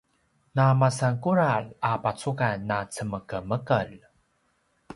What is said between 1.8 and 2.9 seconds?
a pacugan na